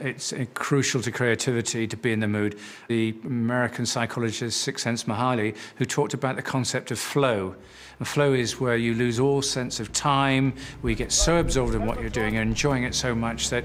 It's 0.00 0.32
uh, 0.32 0.44
crucial 0.54 1.02
to 1.02 1.10
creativity 1.10 1.86
to 1.86 1.96
be 1.96 2.12
in 2.12 2.20
the 2.20 2.28
mood. 2.28 2.58
The 2.88 3.14
American 3.24 3.84
psychologist 3.84 4.66
Csikszentmihalyi, 4.66 5.56
who 5.76 5.84
talked 5.84 6.14
about 6.14 6.36
the 6.36 6.42
concept 6.42 6.90
of 6.90 6.98
flow. 6.98 7.56
And 7.98 8.06
flow 8.06 8.32
is 8.32 8.60
where 8.60 8.76
you 8.76 8.94
lose 8.94 9.18
all 9.18 9.42
sense 9.42 9.80
of 9.80 9.92
time, 9.92 10.54
you 10.84 10.94
get 10.94 11.10
so 11.10 11.38
absorbed 11.38 11.74
in 11.74 11.84
what 11.84 12.00
you're 12.00 12.10
doing 12.10 12.36
and 12.36 12.50
enjoying 12.50 12.84
it 12.84 12.94
so 12.94 13.14
much 13.14 13.50
that 13.50 13.64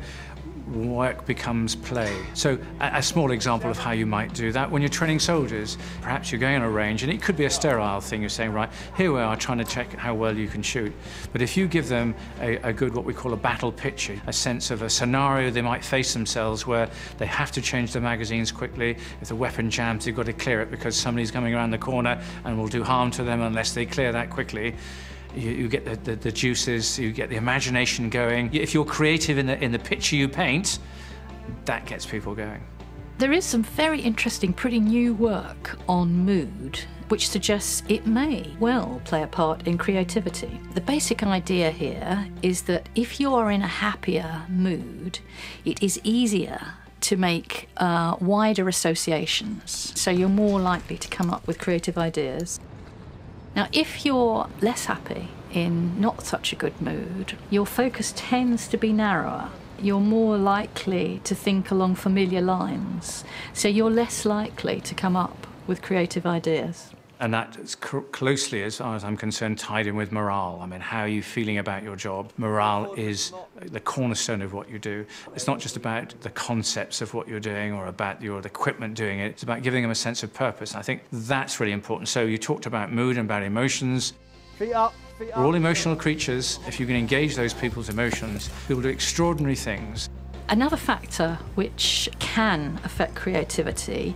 work 0.67 1.25
becomes 1.25 1.75
play. 1.75 2.15
So 2.33 2.57
a, 2.79 2.97
a, 2.97 3.03
small 3.03 3.31
example 3.31 3.69
of 3.69 3.77
how 3.77 3.91
you 3.91 4.05
might 4.05 4.33
do 4.33 4.51
that 4.53 4.69
when 4.69 4.81
you're 4.81 4.89
training 4.89 5.19
soldiers, 5.19 5.77
perhaps 6.01 6.31
you're 6.31 6.39
going 6.39 6.55
on 6.55 6.61
a 6.61 6.69
range 6.69 7.03
and 7.03 7.11
it 7.11 7.21
could 7.21 7.35
be 7.35 7.45
a 7.45 7.49
sterile 7.49 7.99
thing. 7.99 8.21
You're 8.21 8.29
saying, 8.29 8.53
right, 8.53 8.69
here 8.95 9.11
we 9.11 9.19
are 9.19 9.35
trying 9.35 9.57
to 9.57 9.65
check 9.65 9.91
how 9.93 10.13
well 10.13 10.35
you 10.35 10.47
can 10.47 10.61
shoot. 10.61 10.93
But 11.31 11.41
if 11.41 11.57
you 11.57 11.67
give 11.67 11.89
them 11.89 12.15
a, 12.39 12.55
a 12.57 12.73
good, 12.73 12.95
what 12.95 13.05
we 13.05 13.13
call 13.13 13.33
a 13.33 13.37
battle 13.37 13.71
picture, 13.71 14.19
a 14.27 14.33
sense 14.33 14.71
of 14.71 14.81
a 14.81 14.89
scenario 14.89 15.51
they 15.51 15.61
might 15.61 15.83
face 15.83 16.13
themselves 16.13 16.65
where 16.65 16.89
they 17.17 17.25
have 17.25 17.51
to 17.51 17.61
change 17.61 17.93
the 17.93 18.01
magazines 18.01 18.51
quickly. 18.51 18.97
If 19.21 19.27
the 19.27 19.35
weapon 19.35 19.69
jams, 19.69 20.07
you've 20.07 20.15
got 20.15 20.27
to 20.27 20.33
clear 20.33 20.61
it 20.61 20.71
because 20.71 20.95
somebody's 20.95 21.31
coming 21.31 21.53
around 21.53 21.71
the 21.71 21.77
corner 21.77 22.21
and 22.45 22.57
will 22.57 22.67
do 22.67 22.83
harm 22.83 23.11
to 23.11 23.23
them 23.23 23.41
unless 23.41 23.73
they 23.73 23.85
clear 23.85 24.11
that 24.11 24.29
quickly 24.29 24.75
you, 25.35 25.51
you 25.51 25.67
get 25.67 25.85
the, 25.85 25.95
the, 25.95 26.15
the, 26.15 26.31
juices, 26.31 26.97
you 26.99 27.11
get 27.11 27.29
the 27.29 27.35
imagination 27.35 28.09
going. 28.09 28.53
If 28.53 28.73
you're 28.73 28.85
creative 28.85 29.37
in 29.37 29.47
the, 29.47 29.61
in 29.63 29.71
the 29.71 29.79
picture 29.79 30.15
you 30.15 30.27
paint, 30.27 30.79
that 31.65 31.85
gets 31.85 32.05
people 32.05 32.35
going. 32.35 32.63
There 33.17 33.31
is 33.31 33.45
some 33.45 33.63
very 33.63 34.01
interesting, 34.01 34.53
pretty 34.53 34.79
new 34.79 35.13
work 35.13 35.77
on 35.87 36.11
mood 36.13 36.79
which 37.13 37.29
suggests 37.29 37.83
it 37.89 38.07
may 38.07 38.51
well 38.59 38.99
play 39.05 39.21
a 39.21 39.27
part 39.27 39.67
in 39.67 39.77
creativity. 39.77 40.59
The 40.73 40.81
basic 40.81 41.21
idea 41.21 41.69
here 41.69 42.27
is 42.41 42.63
that 42.63 42.89
if 42.95 43.19
you 43.19 43.35
are 43.35 43.51
in 43.51 43.61
a 43.61 43.67
happier 43.67 44.41
mood, 44.49 45.19
it 45.63 45.83
is 45.83 46.01
easier 46.03 46.59
to 47.01 47.17
make 47.17 47.69
uh, 47.77 48.15
wider 48.19 48.67
associations, 48.67 49.93
so 49.99 50.09
you're 50.09 50.29
more 50.29 50.59
likely 50.59 50.97
to 50.97 51.07
come 51.07 51.29
up 51.29 51.45
with 51.45 51.59
creative 51.59 51.99
ideas. 51.99 52.59
Now, 53.55 53.67
if 53.71 54.05
you're 54.05 54.47
less 54.61 54.85
happy, 54.85 55.29
in 55.53 55.99
not 56.01 56.25
such 56.25 56.51
a 56.51 56.55
good 56.55 56.79
mood, 56.81 57.37
your 57.49 57.65
focus 57.65 58.13
tends 58.15 58.67
to 58.69 58.77
be 58.77 58.91
narrower. 58.91 59.49
You're 59.79 59.99
more 59.99 60.37
likely 60.37 61.21
to 61.25 61.35
think 61.35 61.69
along 61.69 61.95
familiar 61.95 62.41
lines, 62.41 63.23
so 63.53 63.67
you're 63.67 63.91
less 63.91 64.25
likely 64.25 64.81
to 64.81 64.95
come 64.95 65.15
up 65.15 65.45
with 65.67 65.81
creative 65.81 66.25
ideas. 66.25 66.89
And 67.19 67.33
that 67.33 67.55
is 67.57 67.75
closely, 67.75 68.63
as 68.63 68.77
far 68.77 68.95
as 68.95 69.03
I'm 69.03 69.15
concerned, 69.15 69.57
tied 69.57 69.87
in 69.87 69.95
with 69.95 70.11
morale. 70.11 70.59
I 70.61 70.65
mean, 70.65 70.81
how 70.81 71.01
are 71.01 71.07
you 71.07 71.23
feeling 71.23 71.57
about 71.57 71.81
your 71.83 71.95
job? 71.95 72.31
Morale 72.37 72.93
is 72.95 73.31
the 73.61 73.79
cornerstone 73.79 74.41
of 74.41 74.51
what 74.51 74.69
you 74.69 74.77
do. 74.77 75.05
It's 75.35 75.47
not 75.47 75.59
just 75.59 75.77
about 75.77 76.13
the 76.21 76.31
concepts 76.31 77.01
of 77.01 77.13
what 77.13 77.27
you're 77.27 77.39
doing 77.39 77.71
or 77.71 77.87
about 77.87 78.21
your 78.21 78.39
equipment 78.39 78.95
doing 78.95 79.19
it. 79.19 79.27
It's 79.27 79.43
about 79.43 79.61
giving 79.63 79.83
them 79.83 79.91
a 79.91 79.95
sense 79.95 80.23
of 80.23 80.33
purpose. 80.33 80.71
And 80.71 80.79
I 80.79 80.83
think 80.83 81.03
that's 81.11 81.59
really 81.59 81.71
important. 81.71 82.09
So 82.09 82.23
you 82.23 82.37
talked 82.37 82.65
about 82.65 82.91
mood 82.91 83.17
and 83.17 83.25
about 83.25 83.43
emotions. 83.43 84.13
Feet 84.57 84.73
up. 84.73 84.93
We're 85.19 85.31
all 85.35 85.55
emotional 85.55 85.95
creatures. 85.95 86.59
If 86.67 86.79
you 86.79 86.85
can 86.85 86.95
engage 86.95 87.35
those 87.35 87.53
people's 87.53 87.89
emotions, 87.89 88.49
people 88.67 88.81
do 88.81 88.89
extraordinary 88.89 89.55
things. 89.55 90.09
Another 90.49 90.77
factor 90.77 91.39
which 91.55 92.09
can 92.19 92.79
affect 92.83 93.15
creativity 93.15 94.15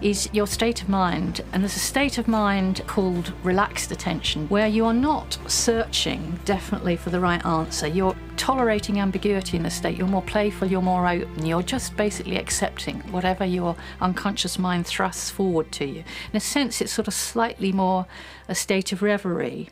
is 0.00 0.28
your 0.32 0.46
state 0.46 0.82
of 0.82 0.88
mind. 0.88 1.42
And 1.52 1.62
there's 1.62 1.76
a 1.76 1.80
state 1.80 2.18
of 2.18 2.28
mind 2.28 2.82
called 2.86 3.32
relaxed 3.42 3.90
attention, 3.90 4.48
where 4.48 4.66
you 4.66 4.84
are 4.84 4.94
not 4.94 5.38
searching 5.46 6.38
definitely 6.44 6.96
for 6.96 7.10
the 7.10 7.20
right 7.20 7.44
answer. 7.44 7.86
You're 7.86 8.14
tolerating 8.36 9.00
ambiguity 9.00 9.56
in 9.56 9.62
the 9.62 9.70
state. 9.70 9.96
You're 9.96 10.06
more 10.06 10.22
playful, 10.22 10.68
you're 10.68 10.82
more 10.82 11.08
open. 11.08 11.46
You're 11.46 11.62
just 11.62 11.96
basically 11.96 12.36
accepting 12.36 13.00
whatever 13.12 13.44
your 13.44 13.76
unconscious 14.00 14.58
mind 14.58 14.86
thrusts 14.86 15.30
forward 15.30 15.72
to 15.72 15.86
you. 15.86 16.04
In 16.32 16.36
a 16.36 16.40
sense, 16.40 16.80
it's 16.80 16.92
sort 16.92 17.08
of 17.08 17.14
slightly 17.14 17.72
more 17.72 18.06
a 18.48 18.54
state 18.54 18.92
of 18.92 19.00
reverie. 19.00 19.70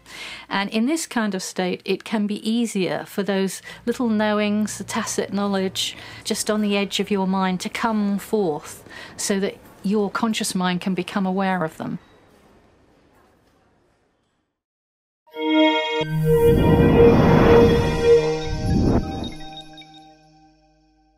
And 0.49 0.71
in 0.71 0.87
this 0.87 1.07
kind 1.07 1.35
of 1.35 1.43
state, 1.43 1.83
it 1.85 2.05
can 2.05 2.27
be 2.27 2.49
easier 2.49 3.05
for 3.07 3.23
those 3.23 3.61
little 3.85 4.09
knowings, 4.09 4.79
the 4.79 4.85
tacit 4.85 5.33
knowledge 5.33 5.92
just 6.25 6.51
on 6.51 6.63
the 6.63 6.77
edge 6.77 7.01
of 7.01 7.11
your 7.11 7.27
mind 7.27 7.61
to 7.61 7.69
come 7.69 8.19
forth 8.19 8.89
so 9.17 9.41
that 9.41 9.57
your 9.83 10.11
conscious 10.11 10.55
mind 10.55 10.81
can 10.81 10.95
become 10.95 11.27
aware 11.27 11.65
of 11.65 11.77
them. 11.77 11.99